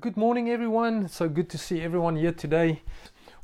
[0.00, 1.06] Good morning, everyone.
[1.08, 2.80] So good to see everyone here today.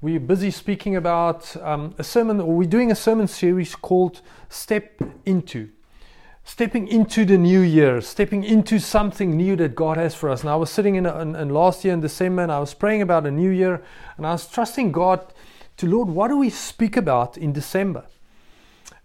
[0.01, 4.99] We're busy speaking about um, a sermon, or we're doing a sermon series called Step
[5.27, 5.69] Into.
[6.45, 10.41] Stepping into the new year, stepping into something new that God has for us.
[10.41, 13.03] And I was sitting in, in, in last year in December and I was praying
[13.03, 13.83] about a new year
[14.17, 15.35] and I was trusting God
[15.77, 18.07] to, Lord, what do we speak about in December?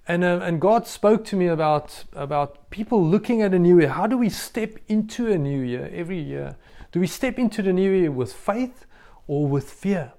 [0.08, 3.90] And, uh, and God spoke to me about, about people looking at a new year.
[3.90, 6.56] How do we step into a new year every year?
[6.94, 8.86] Do we step into the new year with faith
[9.26, 10.14] or with fear?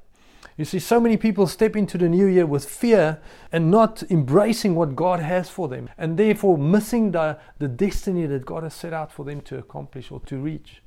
[0.57, 3.21] You see, so many people step into the new year with fear
[3.53, 8.45] and not embracing what God has for them, and therefore missing the, the destiny that
[8.45, 10.83] God has set out for them to accomplish or to reach.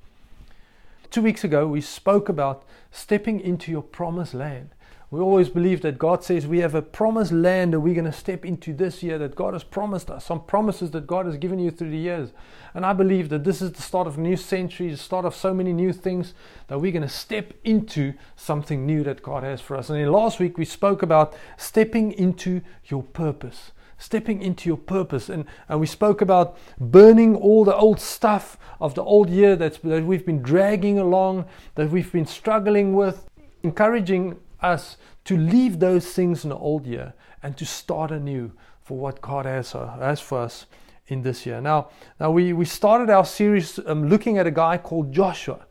[1.10, 4.70] Two weeks ago, we spoke about stepping into your promised land.
[5.10, 8.12] We always believe that God says we have a promised land that we're going to
[8.12, 11.60] step into this year that God has promised us, some promises that God has given
[11.60, 12.32] you through the years.
[12.74, 15.34] And I believe that this is the start of a new century, the start of
[15.34, 16.34] so many new things
[16.68, 19.90] that we're going to step into something new that God has for us.
[19.90, 25.28] And last week, we spoke about stepping into your purpose stepping into your purpose.
[25.28, 29.80] And, and we spoke about burning all the old stuff of the old year that's,
[29.80, 33.28] that we've been dragging along, that we've been struggling with,
[33.64, 37.14] encouraging us to leave those things in the old year
[37.44, 40.66] and to start anew for what God has, uh, has for us
[41.08, 41.62] in this year.
[41.62, 45.66] Now, now we, we started our series um, looking at a guy called Joshua.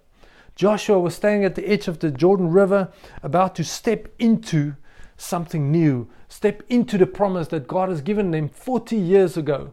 [0.54, 2.90] Joshua was standing at the edge of the Jordan River,
[3.22, 4.74] about to step into
[5.16, 9.72] something new, step into the promise that God has given them 40 years ago.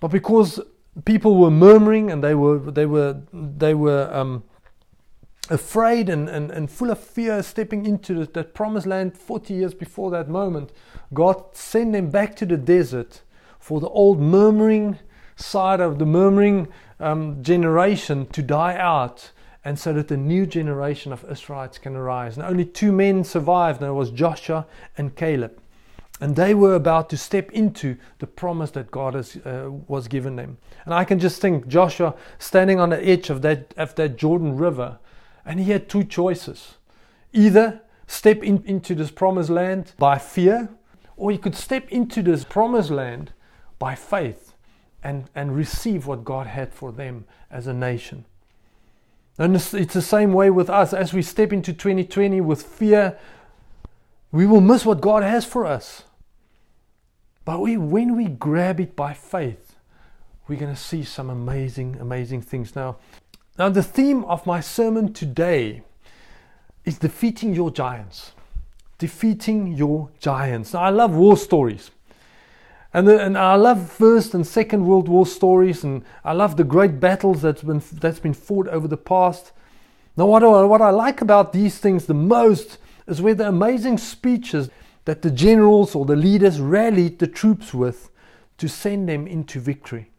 [0.00, 0.60] But because
[1.04, 4.44] people were murmuring and they were they were they were um,
[5.50, 9.74] afraid and, and, and full of fear stepping into the, that promised land 40 years
[9.74, 10.70] before that moment,
[11.12, 13.22] God sent them back to the desert
[13.58, 14.98] for the old murmuring
[15.36, 16.68] side of the murmuring
[17.00, 19.32] um, generation to die out
[19.64, 22.36] and so that the new generation of Israelites can arise.
[22.36, 24.66] And only two men survived, and it was Joshua
[24.98, 25.58] and Caleb.
[26.20, 30.36] And they were about to step into the promise that God has, uh, was given
[30.36, 30.58] them.
[30.84, 34.56] And I can just think Joshua standing on the edge of that, of that Jordan
[34.56, 34.98] River
[35.44, 36.74] and he had two choices
[37.32, 40.68] either step in, into this promised land by fear,
[41.16, 43.32] or he could step into this promised land
[43.78, 44.54] by faith
[45.02, 48.24] and, and receive what God had for them as a nation.
[49.38, 50.92] And it's, it's the same way with us.
[50.92, 53.18] As we step into 2020 with fear,
[54.30, 56.04] we will miss what God has for us.
[57.44, 59.76] But we, when we grab it by faith,
[60.46, 62.76] we're going to see some amazing, amazing things.
[62.76, 62.96] Now,
[63.58, 65.82] now, the theme of my sermon today
[66.84, 68.32] is defeating your giants.
[68.98, 70.72] Defeating your giants.
[70.72, 71.90] Now, I love war stories.
[72.92, 76.64] And, the, and I love First and Second World War stories, and I love the
[76.64, 79.52] great battles that's been, that's been fought over the past.
[80.16, 83.98] Now, what I, what I like about these things the most is where the amazing
[83.98, 84.70] speeches
[85.04, 88.10] that the generals or the leaders rallied the troops with
[88.58, 90.10] to send them into victory.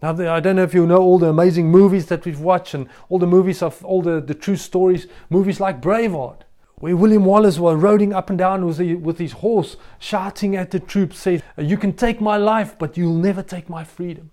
[0.00, 2.88] Now, I don't know if you know all the amazing movies that we've watched and
[3.08, 6.42] all the movies of all the, the true stories, movies like Braveheart,
[6.76, 10.70] where William Wallace was riding up and down with, the, with his horse, shouting at
[10.70, 14.30] the troops, says, You can take my life, but you'll never take my freedom.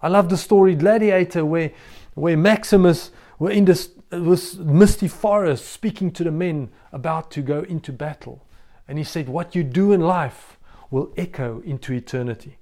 [0.00, 1.72] I love the story Gladiator, where,
[2.14, 3.10] where Maximus
[3.40, 8.44] were in this, this misty forest speaking to the men about to go into battle.
[8.86, 10.56] And he said, What you do in life
[10.88, 12.57] will echo into eternity.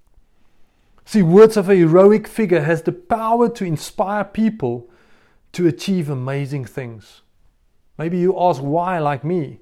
[1.09, 4.91] See, words of a heroic figure has the power to inspire people
[5.53, 7.23] to achieve amazing things.
[7.97, 9.61] Maybe you ask why, like me.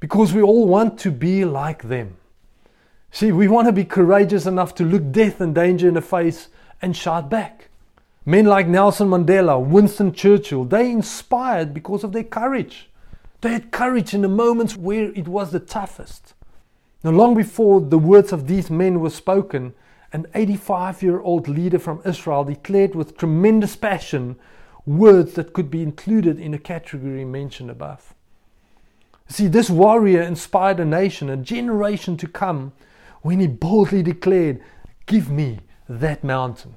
[0.00, 2.16] Because we all want to be like them.
[3.10, 6.48] See, we want to be courageous enough to look death and danger in the face
[6.80, 7.68] and shout back.
[8.24, 12.88] Men like Nelson Mandela, Winston Churchill, they inspired because of their courage.
[13.42, 16.32] They had courage in the moments where it was the toughest.
[17.04, 19.74] Now, long before the words of these men were spoken,
[20.12, 24.36] an 85 year old leader from Israel declared with tremendous passion
[24.86, 28.14] words that could be included in a category mentioned above.
[29.28, 32.72] See, this warrior inspired a nation, a generation to come,
[33.22, 34.60] when he boldly declared,
[35.06, 36.76] Give me that mountain.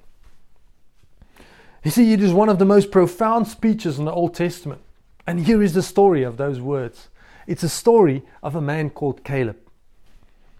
[1.83, 4.81] You see, it is one of the most profound speeches in the Old Testament.
[5.25, 7.09] And here is the story of those words
[7.45, 9.57] it's a story of a man called Caleb.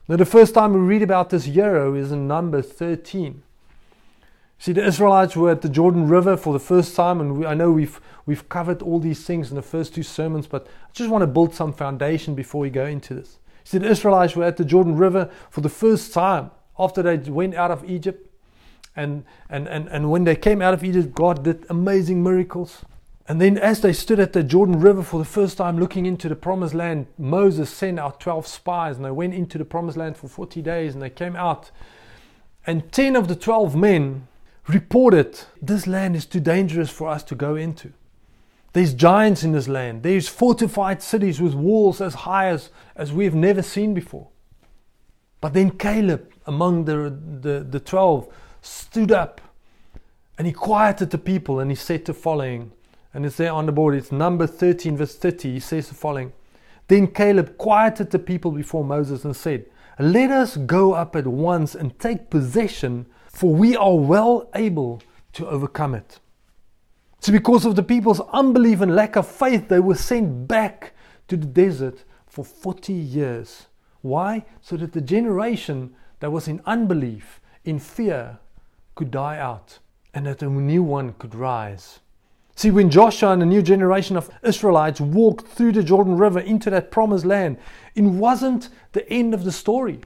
[0.08, 3.42] Now, the first time we read about this hero is in number 13.
[4.60, 7.54] See, the Israelites were at the Jordan River for the first time, and we, I
[7.54, 11.10] know we've we've covered all these things in the first two sermons, but I just
[11.10, 13.40] want to build some foundation before we go into this.
[13.64, 17.56] See, the Israelites were at the Jordan River for the first time after they went
[17.56, 18.30] out of Egypt,
[18.98, 22.84] and and and, and when they came out of Egypt, God did amazing miracles.
[23.28, 26.28] And then, as they stood at the Jordan River for the first time looking into
[26.28, 30.18] the promised land, Moses sent out 12 spies and they went into the promised land
[30.18, 31.72] for 40 days and they came out.
[32.68, 34.28] And 10 of the 12 men
[34.68, 37.94] reported this land is too dangerous for us to go into.
[38.74, 43.24] There's giants in this land, there's fortified cities with walls as high as, as we
[43.24, 44.28] have never seen before.
[45.40, 48.28] But then Caleb, among the, the, the 12,
[48.62, 49.42] stood up
[50.38, 52.72] and he quieted the people and he said the following
[53.14, 53.96] and it's there on the board.
[53.96, 55.54] It's number 13, verse 30.
[55.54, 56.34] He says the following
[56.88, 59.66] Then Caleb quieted the people before Moses and said,
[60.00, 65.02] Let us go up at once and take possession, for we are well able
[65.34, 66.20] to overcome it.
[67.20, 70.94] So, because of the people's unbelief and lack of faith, they were sent back
[71.30, 73.68] to the desert for 40 years.
[74.02, 74.46] Why?
[74.62, 78.40] So that the generation that was in unbelief, in fear,
[78.96, 79.80] could die out
[80.14, 82.00] and that a new one could rise.
[82.56, 86.70] See, when Joshua and a new generation of Israelites walked through the Jordan River into
[86.70, 87.58] that promised land,
[87.96, 90.02] it wasn't the end of the story.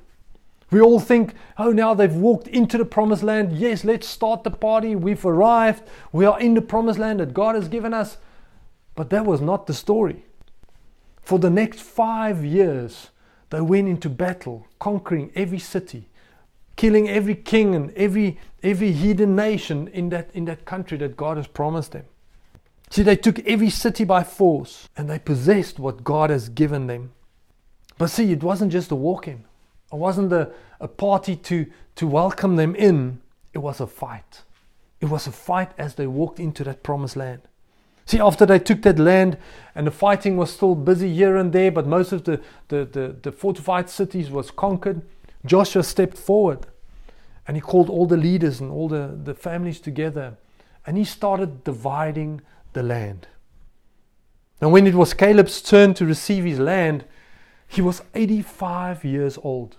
[0.69, 3.53] We all think, oh, now they've walked into the promised land.
[3.53, 4.95] Yes, let's start the party.
[4.95, 5.83] We've arrived.
[6.11, 8.17] We are in the promised land that God has given us.
[8.95, 10.25] But that was not the story.
[11.21, 13.11] For the next five years,
[13.49, 16.09] they went into battle, conquering every city,
[16.75, 21.37] killing every king and every, every heathen nation in that, in that country that God
[21.37, 22.05] has promised them.
[22.89, 27.11] See, they took every city by force and they possessed what God has given them.
[27.97, 29.43] But see, it wasn't just a walk in,
[29.91, 33.21] it wasn't a, a party to, to welcome them in,
[33.53, 34.43] it was a fight.
[34.99, 37.41] It was a fight as they walked into that promised land.
[38.05, 39.37] See, after they took that land
[39.75, 43.15] and the fighting was still busy here and there, but most of the, the, the,
[43.21, 45.01] the fortified cities was conquered,
[45.45, 46.67] Joshua stepped forward
[47.47, 50.37] and he called all the leaders and all the, the families together
[50.85, 52.41] and he started dividing
[52.77, 53.27] the land.
[54.61, 57.05] And when it was Caleb's turn to receive his land,
[57.67, 59.77] he was 85 years old.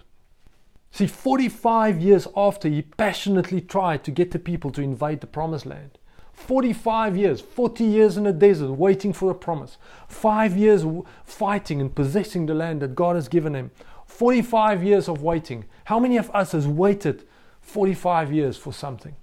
[0.90, 5.64] See, 45 years after he passionately tried to get the people to invade the promised
[5.64, 5.98] land.
[6.32, 9.76] 45 years, 40 years in the desert waiting for a promise.
[10.08, 10.84] Five years
[11.24, 13.70] fighting and possessing the land that God has given him.
[14.06, 15.66] 45 years of waiting.
[15.84, 17.24] How many of us has waited
[17.60, 19.14] 45 years for something?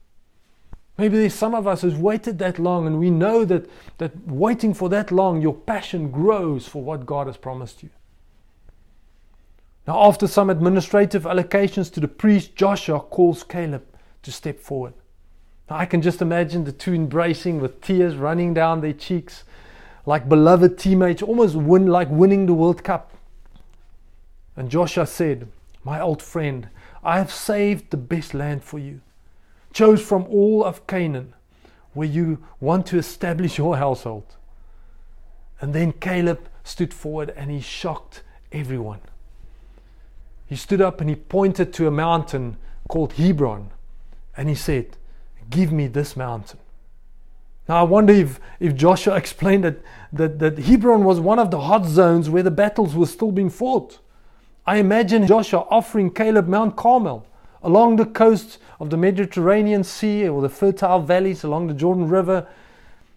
[0.97, 4.73] Maybe there's some of us who's waited that long, and we know that, that waiting
[4.73, 7.89] for that long, your passion grows for what God has promised you.
[9.87, 13.83] Now, after some administrative allocations to the priest, Joshua calls Caleb
[14.23, 14.93] to step forward.
[15.69, 19.43] Now, I can just imagine the two embracing with tears running down their cheeks,
[20.05, 23.11] like beloved teammates, almost win, like winning the World Cup.
[24.55, 25.49] And Joshua said,
[25.83, 26.69] My old friend,
[27.03, 29.01] I have saved the best land for you
[29.75, 31.33] chose from all of Canaan
[31.93, 34.23] where you want to establish your household.
[35.59, 38.23] And then Caleb stood forward and he shocked
[38.53, 39.01] everyone.
[40.47, 42.55] He stood up and he pointed to a mountain
[42.87, 43.71] called Hebron
[44.37, 44.97] and he said,
[45.49, 46.59] Give me this mountain.
[47.67, 49.81] Now, I wonder if, if Joshua explained that,
[50.13, 53.49] that, that Hebron was one of the hot zones where the battles were still being
[53.49, 53.99] fought.
[54.65, 57.27] I imagine Joshua offering Caleb Mount Carmel
[57.65, 62.47] along the coast of the Mediterranean Sea or the fertile valleys along the Jordan River.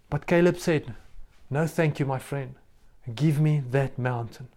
[0.08, 0.94] But Caleb said,
[1.50, 2.54] No, thank you, my friend.
[3.14, 4.48] Give me that mountain.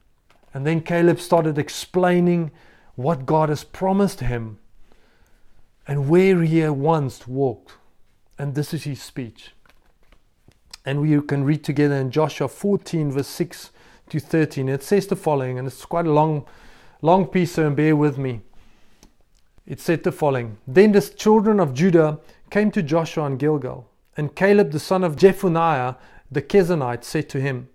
[0.54, 2.52] And then Caleb started explaining
[2.96, 4.60] what God has promised him
[5.86, 7.74] and where he once walked.
[8.40, 9.52] And this is his speech.
[10.86, 13.72] And we can read together in Joshua 14, verse 6
[14.10, 14.70] to 13.
[14.70, 16.46] It says the following, and it's quite a long,
[17.02, 18.42] long piece, so bear with me
[19.72, 23.88] it said the following Then the children of Judah came to Joshua in Gilgal,
[24.18, 25.96] and Caleb the son of Jephunneh
[26.30, 27.70] the Kenizzite said to him,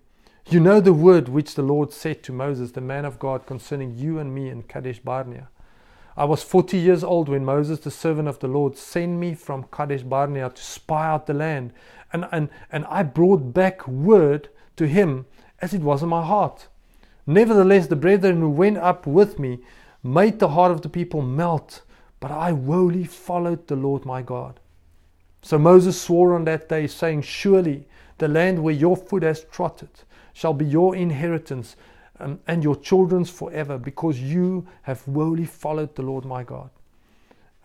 [0.45, 3.97] You know the word which the Lord said to Moses, the man of God, concerning
[3.97, 5.49] you and me in Kadesh Barnea.
[6.15, 9.65] I was forty years old when Moses, the servant of the Lord, sent me from
[9.71, 11.73] Kadesh Barnea to spy out the land,
[12.13, 15.25] and, and, and I brought back word to him
[15.63, 16.67] as it was in my heart.
[17.25, 19.61] Nevertheless, the brethren who went up with me
[20.03, 21.81] made the heart of the people melt,
[22.19, 24.59] but I wholly followed the Lord my God.
[25.41, 29.89] So Moses swore on that day, saying, Surely the land where your foot has trotted
[30.33, 31.75] shall be your inheritance
[32.19, 36.69] um, and your children's forever, because you have wholly followed the Lord my God.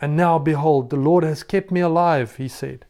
[0.01, 2.85] And now, behold, the Lord has kept me alive, he said.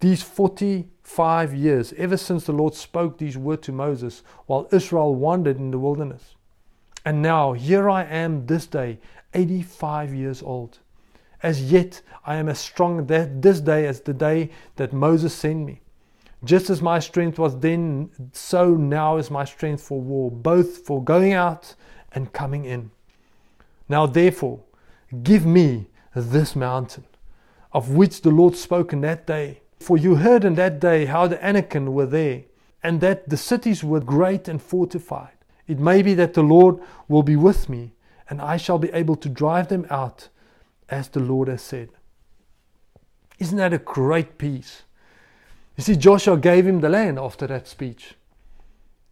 [0.00, 5.58] These 45 years, ever since the Lord spoke these words to Moses, while Israel wandered
[5.58, 6.34] in the wilderness.
[7.04, 8.98] And now here I am this day,
[9.34, 10.78] 85 years old.
[11.42, 15.64] As yet I am as strong that this day as the day that Moses sent
[15.64, 15.80] me.
[16.42, 21.02] Just as my strength was then, so now is my strength for war, both for
[21.02, 21.74] going out
[22.12, 22.90] and coming in.
[23.88, 24.60] Now, therefore,
[25.22, 27.04] give me this mountain,
[27.72, 29.60] of which the Lord spoke in that day.
[29.80, 32.44] For you heard in that day how the Anakim were there,
[32.82, 35.36] and that the cities were great and fortified.
[35.66, 37.92] It may be that the Lord will be with me,
[38.30, 40.28] and I shall be able to drive them out,
[40.88, 41.90] as the Lord has said.
[43.38, 44.84] Isn't that a great piece?
[45.76, 48.14] You see, Joshua gave him the land after that speech.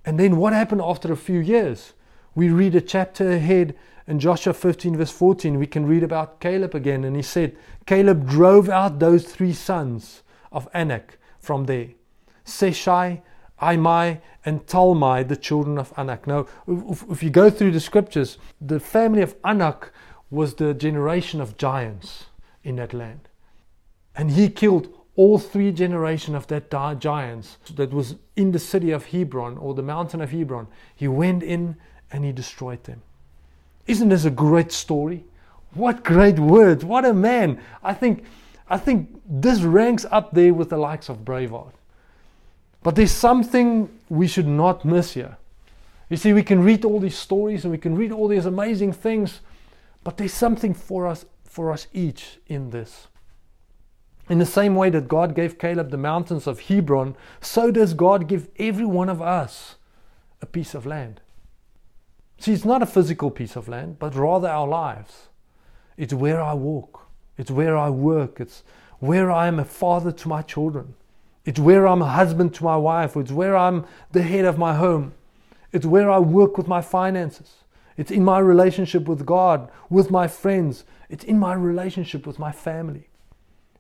[0.05, 1.95] And then what happened after a few years?
[2.35, 3.75] We read a chapter ahead
[4.07, 5.59] in Joshua 15, verse 14.
[5.59, 7.05] We can read about Caleb again.
[7.05, 7.57] And he said,
[7.87, 10.23] Caleb drove out those three sons
[10.53, 11.89] of Anak from there
[12.47, 13.21] Sheshai,
[13.61, 16.27] Imai, and Talmai, the children of Anak.
[16.27, 19.93] Now, if, if you go through the scriptures, the family of Anak
[20.31, 22.27] was the generation of giants
[22.63, 23.29] in that land.
[24.15, 29.07] And he killed all three generations of that giants that was in the city of
[29.07, 30.69] Hebron or the mountain of Hebron.
[30.95, 31.77] He went in
[32.13, 33.03] and he destroyed them.
[33.87, 35.25] Isn't this a great story?
[35.75, 36.85] What great words!
[36.85, 37.61] What a man!
[37.83, 38.25] I think,
[38.69, 41.73] I think this ranks up there with the likes of Braveheart.
[42.89, 45.37] But there's something we should not miss here.
[46.09, 48.95] You see, we can read all these stories and we can read all these amazing
[48.95, 49.41] things,
[50.03, 53.09] but there's something for us, for us each in this.
[54.31, 58.27] In the same way that God gave Caleb the mountains of Hebron, so does God
[58.27, 59.75] give every one of us
[60.41, 61.21] a piece of land.
[62.39, 65.29] See, it's not a physical piece of land, but rather our lives.
[65.99, 68.63] It's where I walk, it's where I work, it's
[68.99, 70.95] where I am a father to my children,
[71.49, 74.75] it's where I'm a husband to my wife, it's where I'm the head of my
[74.75, 75.15] home,
[75.73, 77.65] it's where I work with my finances.
[77.97, 80.85] It's in my relationship with God, with my friends.
[81.09, 83.09] It's in my relationship with my family.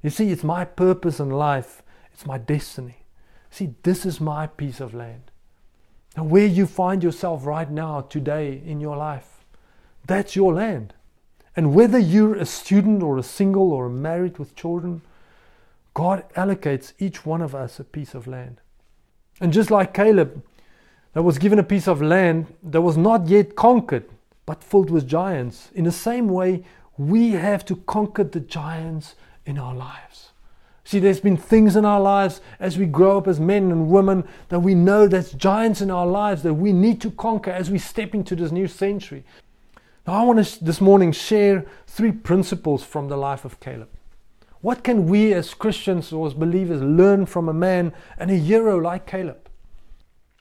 [0.02, 3.04] You see, it's my purpose in life, it's my destiny.
[3.50, 5.30] See, this is my piece of land.
[6.16, 9.44] Now, where you find yourself right now, today in your life,
[10.06, 10.94] that's your land.
[11.54, 15.02] And whether you're a student or a single or married with children,
[15.94, 18.60] God allocates each one of us a piece of land.
[19.40, 20.42] And just like Caleb,
[21.12, 24.08] that was given a piece of land that was not yet conquered,
[24.46, 26.64] but filled with giants, in the same way,
[26.96, 29.14] we have to conquer the giants
[29.46, 30.30] in our lives.
[30.84, 34.26] See, there's been things in our lives as we grow up as men and women
[34.48, 37.78] that we know there's giants in our lives that we need to conquer as we
[37.78, 39.22] step into this new century.
[40.06, 43.90] Now, I want to this morning share three principles from the life of Caleb.
[44.60, 48.76] What can we as Christians or as believers learn from a man and a hero
[48.76, 49.48] like Caleb?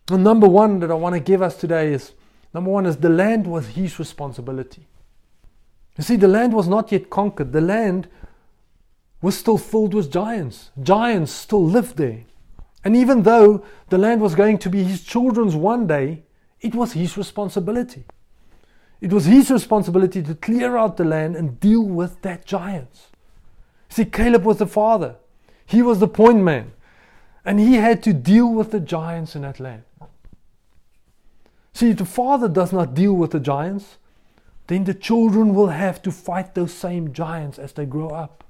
[0.09, 2.13] And number one that I want to give us today is
[2.53, 4.87] number one is the land was his responsibility.
[5.97, 7.51] You see, the land was not yet conquered.
[7.51, 8.07] The land
[9.21, 10.71] was still filled with giants.
[10.81, 12.23] Giants still lived there.
[12.83, 16.23] And even though the land was going to be his children's one day,
[16.61, 18.05] it was his responsibility.
[19.01, 23.07] It was his responsibility to clear out the land and deal with that giants.
[23.89, 25.15] See, Caleb was the father.
[25.65, 26.73] He was the point man.
[27.45, 29.83] And he had to deal with the giants in that land.
[31.73, 33.97] See, if the father does not deal with the giants,
[34.67, 38.43] then the children will have to fight those same giants as they grow up.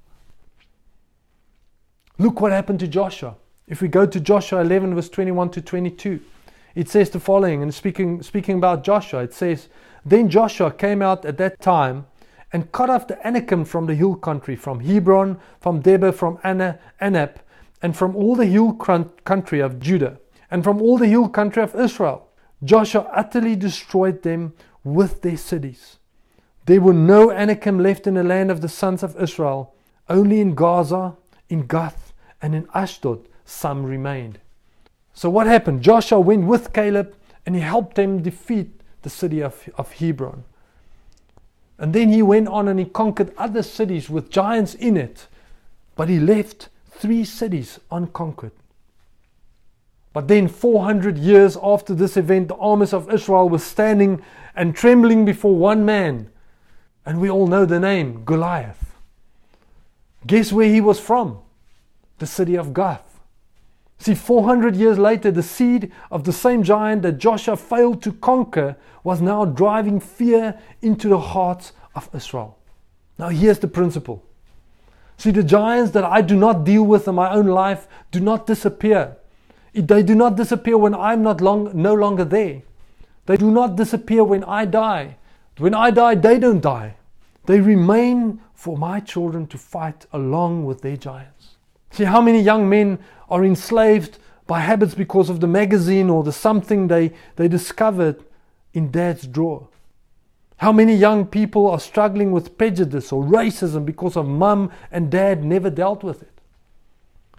[2.18, 3.36] Look what happened to Joshua.
[3.68, 6.22] If we go to Joshua 11, verse 21 to 22,
[6.74, 9.68] it says the following, and speaking, speaking about Joshua, it says,
[10.06, 12.06] Then Joshua came out at that time
[12.54, 16.80] and cut off the Anakim from the hill country, from Hebron, from Debir, from Anna,
[17.02, 17.36] Anab,
[17.82, 21.76] and from all the hill country of Judah, and from all the hill country of
[21.76, 22.30] Israel.
[22.64, 25.98] Joshua utterly destroyed them with their cities.
[26.66, 29.76] There were no Anakim left in the land of the sons of Israel,
[30.10, 31.16] only in Gaza,
[31.50, 34.40] in Gath, and in Ashdod some remained.
[35.14, 35.82] So what happened?
[35.82, 40.44] Joshua went with Caleb and he helped them defeat the city of, of Hebron.
[41.80, 45.28] And then he went on and he conquered other cities with giants in it.
[45.96, 48.52] But he left three cities unconquered.
[50.14, 54.24] But then, 400 years after this event, the armies of Israel were standing
[54.56, 56.32] and trembling before one man.
[57.06, 58.96] And we all know the name Goliath.
[60.26, 61.42] Guess where he was from?
[62.20, 63.07] the city of Gath.
[64.00, 68.76] See, 400 years later, the seed of the same giant that Joshua failed to conquer
[69.04, 72.58] was now driving fear into the hearts of Israel.
[73.18, 74.24] Now, here's the principle.
[75.18, 78.46] See, the giants that I do not deal with in my own life do not
[78.46, 79.18] disappear.
[79.74, 82.62] They do not disappear when I'm not long, no longer there.
[83.26, 85.18] They do not disappear when I die.
[85.58, 86.96] When I die, they don't die.
[87.46, 91.56] They remain for my children to fight along with their giants.
[91.92, 96.32] See how many young men are enslaved by habits because of the magazine or the
[96.32, 98.24] something they, they discovered
[98.74, 99.68] in dad's drawer.
[100.58, 105.44] How many young people are struggling with prejudice or racism because of mum and dad
[105.44, 106.42] never dealt with it?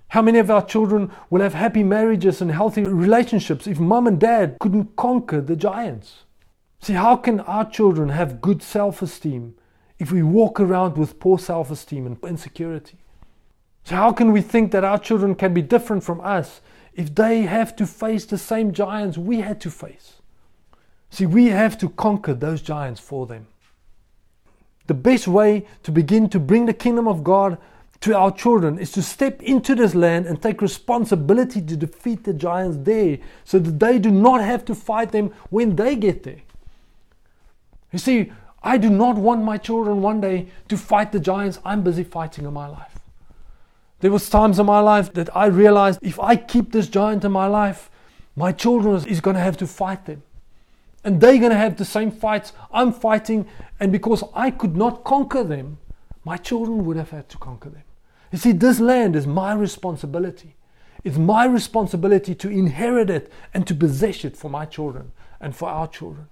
[0.09, 4.21] How many of our children will have happy marriages and healthy relationships if mum and
[4.21, 6.25] dad couldn't conquer the giants?
[6.81, 9.55] See, how can our children have good self esteem
[9.99, 12.99] if we walk around with poor self esteem and insecurity?
[13.89, 16.61] So, how can we think that our children can be different from us
[16.93, 20.17] if they have to face the same giants we had to face?
[21.09, 23.47] See, we have to conquer those giants for them.
[24.89, 27.57] The best way to begin to bring the kingdom of God
[28.03, 32.35] to our children is to step into this land and take responsibility to defeat the
[32.35, 33.17] giants there
[33.47, 36.43] so that they do not have to fight them when they get there.
[37.91, 41.83] You see, I do not want my children one day to fight the giants I'm
[41.83, 42.99] busy fighting in my life.
[44.01, 47.33] There was times in my life that I realized if I keep this giant in
[47.33, 47.91] my life,
[48.37, 50.23] my children is going to have to fight them.
[51.05, 53.47] And they're going to have the same fights I'm fighting.
[53.81, 55.79] And because I could not conquer them,
[56.25, 57.83] my children would have had to conquer them.
[58.31, 60.55] You see, this land is my responsibility.
[61.03, 65.69] It's my responsibility to inherit it and to possess it for my children and for
[65.69, 66.27] our children.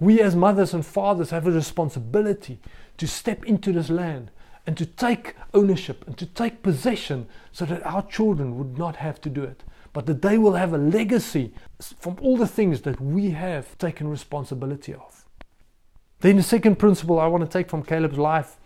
[0.00, 2.58] We, as mothers and fathers, have a responsibility
[2.98, 4.30] to step into this land
[4.66, 9.20] and to take ownership and to take possession so that our children would not have
[9.20, 13.00] to do it but that they will have a legacy from all the things that
[13.00, 15.26] we have taken responsibility of.
[16.20, 18.56] Then, the second principle I want to take from Caleb's life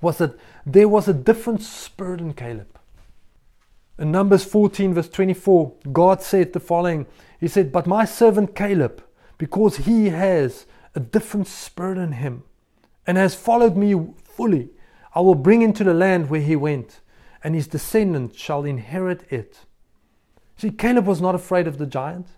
[0.00, 2.78] was that there was a different spirit in Caleb.
[3.98, 7.06] In Numbers 14, verse 24, God said the following
[7.38, 9.02] He said, But my servant Caleb,
[9.36, 12.44] because he has a different spirit in him
[13.06, 14.70] and has followed me fully,
[15.14, 17.00] I will bring into the land where he went,
[17.42, 19.60] and his descendants shall inherit it.
[20.56, 22.28] See, Caleb was not afraid of the giant,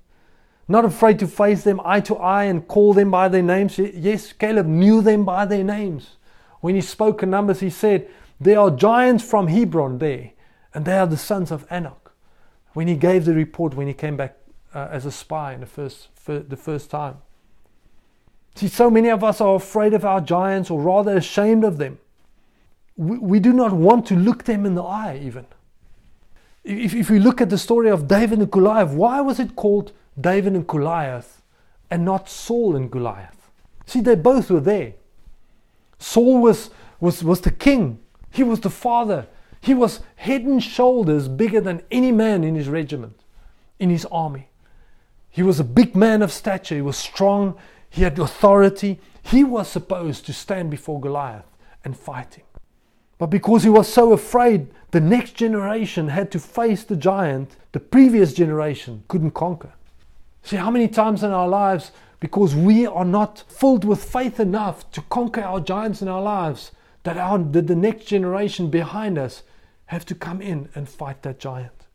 [0.69, 3.79] not afraid to face them eye to eye and call them by their names.
[3.79, 6.17] Yes, Caleb knew them by their names.
[6.61, 8.09] When he spoke in Numbers, he said,
[8.41, 10.31] There are giants from Hebron there,
[10.73, 12.13] and they are the sons of Anak.
[12.73, 14.37] When he gave the report when he came back
[14.75, 17.19] uh, as a spy in the first, for the first time.
[18.55, 21.99] See, so many of us are afraid of our giants, or rather ashamed of them.
[22.97, 25.47] We, do not want to look them in the eye, even.
[26.63, 29.93] If, if we look at the story of David and Goliath, why was it called
[30.21, 31.43] David and Goliath
[31.91, 33.51] and not Saul and Goliath?
[33.87, 34.95] See, they both were there.
[35.99, 37.99] Saul was, was, was the king,
[38.31, 39.27] he was the father,
[39.61, 43.21] he was head and shoulders bigger than any man in his regiment,
[43.79, 44.51] in his army.
[45.31, 47.57] He was a big man of stature, he was strong,
[47.93, 49.01] he had authority.
[49.23, 51.45] He was supposed to stand before Goliath
[51.85, 52.47] and fight him.
[53.23, 57.79] But because he was so afraid, the next generation had to face the giant the
[57.79, 59.75] previous generation couldn't conquer.
[60.43, 64.91] See how many times in our lives, because we are not filled with faith enough
[64.91, 66.73] to conquer our giants in our lives,
[67.05, 69.45] that, our, the next generation behind us
[69.87, 71.87] have to come in and fight that giant.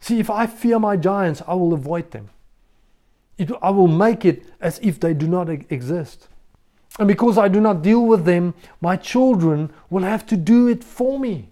[0.00, 2.30] See, if I fear my giants, I will avoid them.
[3.36, 6.28] It, I will make it as if they do not exist.
[6.98, 10.82] And because I do not deal with them, my children will have to do it
[10.82, 11.50] for me.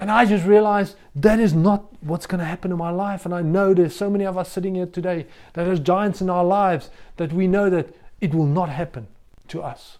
[0.00, 3.24] And I just realized that is not what's going to happen in my life.
[3.24, 6.30] And I know there's so many of us sitting here today that there's giants in
[6.30, 9.08] our lives that we know that it will not happen
[9.48, 9.98] to us.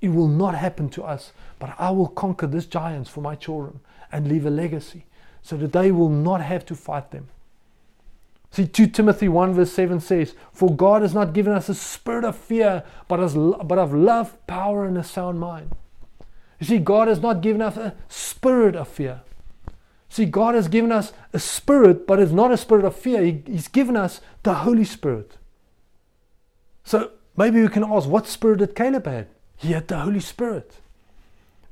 [0.00, 1.32] It will not happen to us.
[1.58, 3.80] But I will conquer these giants for my children
[4.12, 5.06] and leave a legacy
[5.42, 7.28] so that they will not have to fight them.
[8.50, 12.24] See, 2 Timothy 1 verse 7 says, For God has not given us a spirit
[12.24, 15.72] of fear, but, as, but of love, power, and a sound mind.
[16.58, 19.20] You see, God has not given us a spirit of fear.
[20.08, 23.22] See, God has given us a spirit, but it's not a spirit of fear.
[23.22, 25.36] He, he's given us the Holy Spirit.
[26.82, 29.26] So maybe we can ask, what spirit did Caleb have?
[29.56, 30.80] He had the Holy Spirit.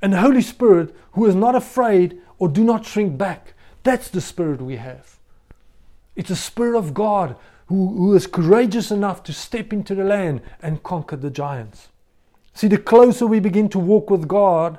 [0.03, 4.21] And the Holy Spirit, who is not afraid or do not shrink back, that's the
[4.21, 5.16] spirit we have.
[6.17, 10.41] It's the Spirit of God who, who is courageous enough to step into the land
[10.61, 11.89] and conquer the giants.
[12.55, 14.79] See, the closer we begin to walk with God,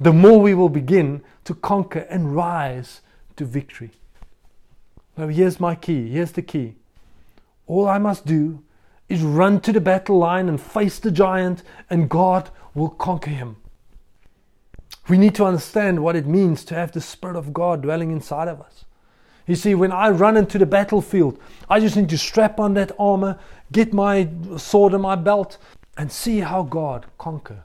[0.00, 3.02] the more we will begin to conquer and rise
[3.36, 3.90] to victory.
[5.16, 6.08] Now, here's my key.
[6.08, 6.76] Here's the key.
[7.66, 8.62] All I must do
[9.08, 13.56] is run to the battle line and face the giant, and God will conquer him.
[15.08, 18.48] We need to understand what it means to have the Spirit of God dwelling inside
[18.48, 18.84] of us.
[19.48, 22.92] You see, when I run into the battlefield, I just need to strap on that
[22.98, 23.38] armor,
[23.72, 25.56] get my sword in my belt,
[25.96, 27.64] and see how God conquer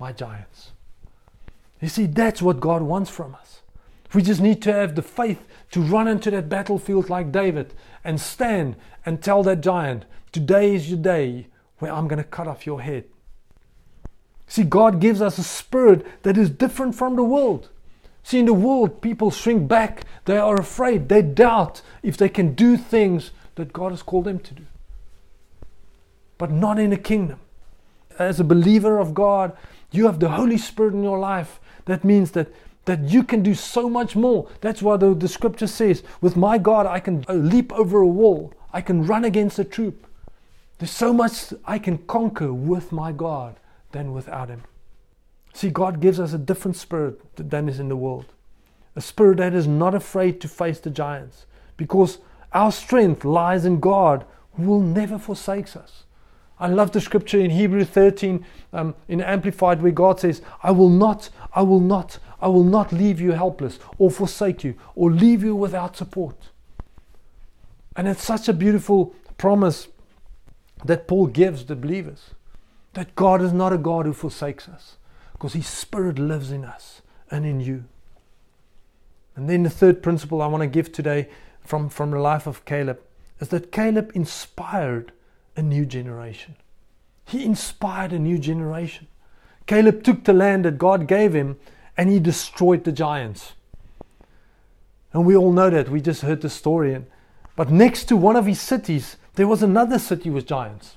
[0.00, 0.72] my giants.
[1.80, 3.62] You see, that's what God wants from us.
[4.12, 7.72] We just need to have the faith to run into that battlefield like David
[8.04, 8.74] and stand
[9.06, 11.46] and tell that giant, Today is your day
[11.78, 13.04] where I'm going to cut off your head.
[14.48, 17.68] See, God gives us a spirit that is different from the world.
[18.22, 20.04] See, in the world, people shrink back.
[20.24, 21.08] They are afraid.
[21.08, 24.64] They doubt if they can do things that God has called them to do.
[26.38, 27.40] But not in the kingdom.
[28.18, 29.56] As a believer of God,
[29.90, 31.60] you have the Holy Spirit in your life.
[31.86, 32.48] That means that,
[32.84, 34.48] that you can do so much more.
[34.60, 38.06] That's why the, the scripture says, with my God, I can uh, leap over a
[38.06, 38.54] wall.
[38.72, 40.06] I can run against a troop.
[40.78, 43.56] There's so much I can conquer with my God
[43.92, 44.62] than without Him.
[45.52, 48.26] See, God gives us a different spirit than is in the world.
[48.96, 52.18] A spirit that is not afraid to face the giants because
[52.52, 56.04] our strength lies in God who will never forsake us.
[56.58, 60.90] I love the scripture in Hebrew 13 um, in Amplified where God says, I will
[60.90, 65.42] not, I will not, I will not leave you helpless or forsake you or leave
[65.42, 66.36] you without support.
[67.96, 69.88] And it's such a beautiful promise
[70.84, 72.30] that Paul gives the believers.
[72.94, 74.96] That God is not a God who forsakes us
[75.42, 77.82] because His Spirit lives in us and in you.
[79.34, 81.28] And then the third principle I want to give today
[81.64, 83.00] from, from the life of Caleb
[83.40, 85.10] is that Caleb inspired
[85.56, 86.54] a new generation.
[87.26, 89.08] He inspired a new generation.
[89.66, 91.56] Caleb took the land that God gave him
[91.96, 93.54] and he destroyed the giants.
[95.12, 95.88] And we all know that.
[95.88, 97.04] We just heard the story.
[97.56, 100.94] But next to one of his cities, there was another city with giants.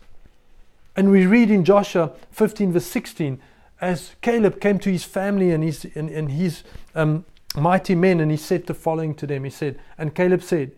[0.95, 3.41] And we read in Joshua 15, verse 16,
[3.81, 8.31] as Caleb came to his family and his, and, and his um, mighty men, and
[8.31, 10.71] he said the following to them He said, And Caleb said,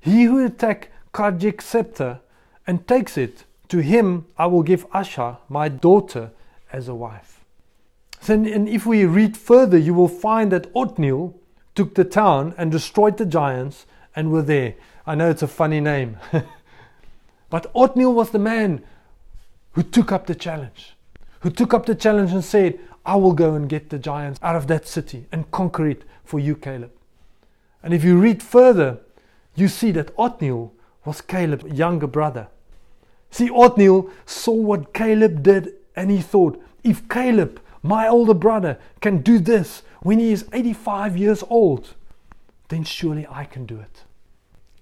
[0.00, 2.20] He who attack Kirjath Sepher
[2.66, 6.30] and takes it, to him I will give Asha, my daughter,
[6.72, 7.44] as a wife.
[8.26, 11.34] Then, and if we read further, you will find that Othniel
[11.74, 14.74] took the town and destroyed the giants and were there.
[15.06, 16.18] I know it's a funny name.
[17.54, 18.82] But Othniel was the man
[19.74, 20.96] who took up the challenge,
[21.44, 24.56] who took up the challenge and said, I will go and get the giants out
[24.56, 26.90] of that city and conquer it for you, Caleb.
[27.82, 29.00] And if you read further,
[29.54, 30.72] you see that Othniel
[31.04, 32.48] was Caleb's younger brother.
[33.30, 39.18] See, Othniel saw what Caleb did and he thought, if Caleb, my older brother, can
[39.18, 41.92] do this when he is 85 years old,
[42.68, 44.04] then surely I can do it.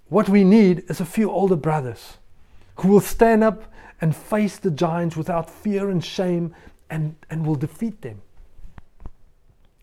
[0.08, 2.18] What we need is a few older brothers
[2.76, 3.64] who will stand up
[4.02, 6.54] and face the giants without fear and shame
[6.90, 8.20] and, and will defeat them.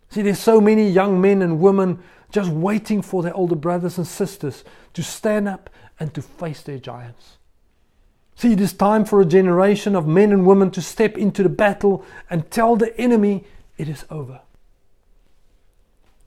[0.10, 4.06] See, there's so many young men and women just waiting for their older brothers and
[4.06, 7.38] sisters to stand up and to face their giants.
[8.36, 11.50] See, it is time for a generation of men and women to step into the
[11.50, 13.46] battle and tell the enemy
[13.78, 14.42] it is over.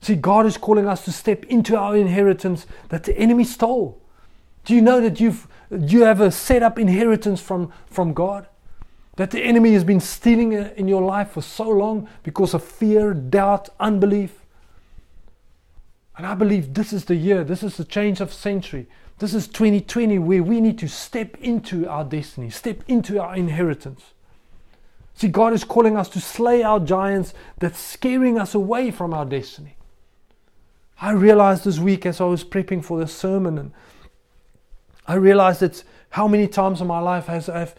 [0.01, 4.01] See, God is calling us to step into our inheritance that the enemy stole.
[4.65, 5.47] Do you know that you've
[5.79, 8.47] you have a set up inheritance from, from God?
[9.15, 12.63] That the enemy has been stealing uh, in your life for so long because of
[12.63, 14.41] fear, doubt, unbelief.
[16.17, 18.87] And I believe this is the year, this is the change of century.
[19.19, 24.13] This is 2020 where we need to step into our destiny, step into our inheritance.
[25.15, 29.25] See, God is calling us to slay our giants that's scaring us away from our
[29.25, 29.77] destiny.
[30.99, 33.71] I realized this week as I was prepping for this sermon and
[35.07, 37.75] I realized that how many times in my life has, I've,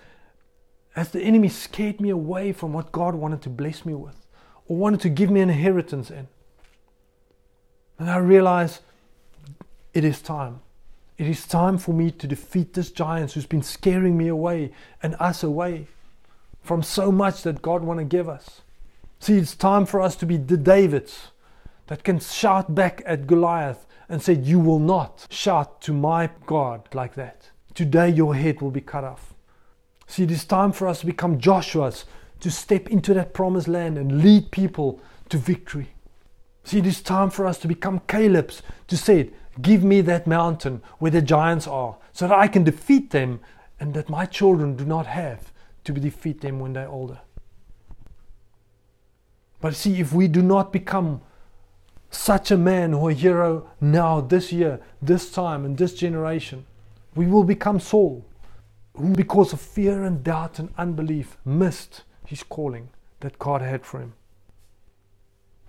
[0.94, 4.26] has the enemy scared me away from what God wanted to bless me with
[4.66, 6.28] or wanted to give me an inheritance in.
[7.98, 8.80] And I realize
[9.92, 10.60] it is time.
[11.16, 15.14] It is time for me to defeat this giant who's been scaring me away and
[15.20, 15.86] us away
[16.60, 18.62] from so much that God want to give us.
[19.20, 21.28] See, it's time for us to be the Davids
[21.86, 26.88] that can shout back at Goliath and said, You will not shout to my God
[26.94, 27.50] like that.
[27.74, 29.34] Today your head will be cut off.
[30.06, 32.04] See, it is time for us to become Joshua's,
[32.40, 35.94] to step into that promised land and lead people to victory.
[36.62, 40.82] See, it is time for us to become Caleb's, to say, Give me that mountain
[40.98, 43.40] where the giants are, so that I can defeat them
[43.78, 45.52] and that my children do not have
[45.84, 47.20] to defeat them when they're older.
[49.60, 51.22] But see, if we do not become
[52.14, 56.64] such a man or a hero now, this year, this time, and this generation.
[57.14, 58.24] We will become Saul,
[58.96, 62.88] who, because of fear and doubt and unbelief, missed his calling
[63.20, 64.14] that God had for him.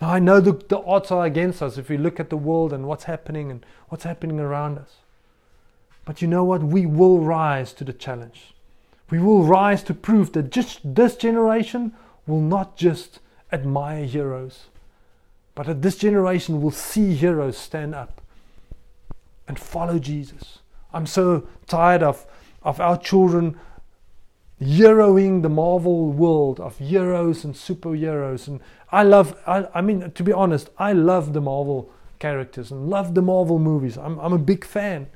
[0.02, 2.74] Now, I know the, the odds are against us if we look at the world
[2.74, 4.98] and what's happening and what's happening around us.
[6.04, 6.62] But you know what?
[6.62, 8.54] We will rise to the challenge.
[9.10, 11.94] We will rise to prove that just this generation
[12.28, 13.20] will not just
[13.52, 14.66] admire heroes,
[15.56, 18.22] but this generation will see heroes stand up
[19.48, 20.60] and follow Jesus.
[20.94, 22.26] I'm so tired of,
[22.62, 23.58] of our children
[24.62, 28.48] heroing the Marvel world of heroes and superheroes.
[28.48, 28.60] And
[28.92, 31.90] I love, I, I mean, to be honest, I love the Marvel
[32.20, 33.98] characters and love the Marvel movies.
[33.98, 35.08] I'm, I'm a big fan.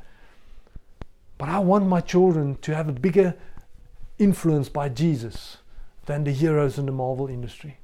[1.38, 3.36] But I want my children to have a bigger
[4.18, 5.58] influence by Jesus
[6.06, 7.79] than the heroes in the Marvel industry.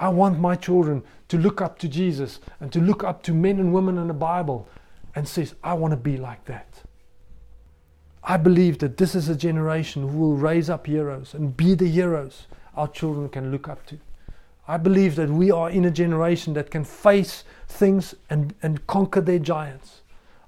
[0.00, 3.60] I want my children to look up to Jesus and to look up to men
[3.60, 4.66] and women in the Bible
[5.14, 6.82] and says, I want to be like that.
[8.24, 11.88] I believe that this is a generation who will raise up heroes and be the
[11.88, 13.98] heroes our children can look up to.
[14.66, 19.20] I believe that we are in a generation that can face things and, and conquer
[19.20, 20.00] their giants.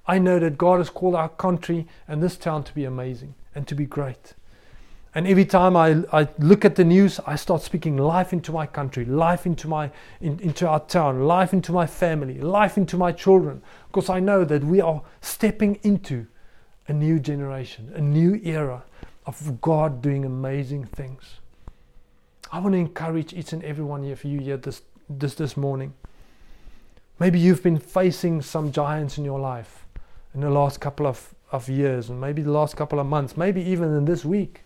[0.07, 3.67] I know that God has called our country and this town to be amazing and
[3.67, 4.33] to be great.
[5.15, 8.65] And every time I, I look at the news, I start speaking life into my
[8.65, 13.11] country, life into, my, in, into our town, life into my family, life into my
[13.11, 16.25] children, because I know that we are stepping into
[16.87, 18.83] a new generation, a new era
[19.27, 21.39] of God doing amazing things.
[22.51, 25.93] I want to encourage each and every one of you here this, this, this morning.
[27.19, 29.85] Maybe you've been facing some giants in your life
[30.33, 33.61] in the last couple of, of years, and maybe the last couple of months, maybe
[33.61, 34.63] even in this week.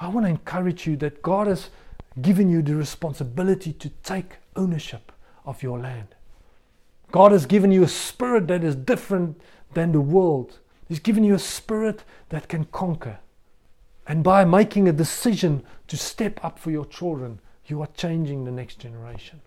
[0.00, 1.68] I want to encourage you that God has
[2.22, 5.12] given you the responsibility to take ownership
[5.44, 6.14] of your land.
[7.12, 9.38] God has given you a spirit that is different
[9.74, 10.58] than the world.
[10.88, 13.18] He's given you a spirit that can conquer.
[14.06, 18.50] And by making a decision to step up for your children, you are changing the
[18.50, 19.42] next generation.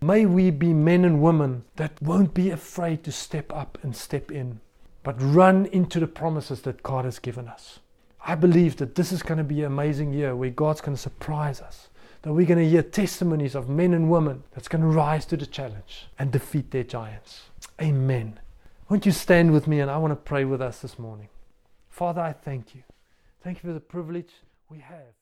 [0.00, 4.30] May we be men and women that won't be afraid to step up and step
[4.30, 4.60] in,
[5.02, 7.80] but run into the promises that God has given us.
[8.28, 11.00] I believe that this is going to be an amazing year where God's going to
[11.00, 11.88] surprise us.
[12.22, 15.36] That we're going to hear testimonies of men and women that's going to rise to
[15.36, 17.42] the challenge and defeat their giants.
[17.80, 18.40] Amen.
[18.88, 21.28] Won't you stand with me and I want to pray with us this morning?
[21.88, 22.82] Father, I thank you.
[23.44, 24.32] Thank you for the privilege
[24.68, 25.15] we have.